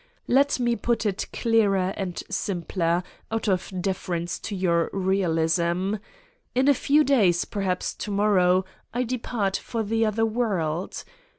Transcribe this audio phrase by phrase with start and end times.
[0.27, 5.97] Let me put it clearer and simpler, out of defer ence to your realism:
[6.55, 11.03] in a few days, perhaps to morrow, I depart for the other world.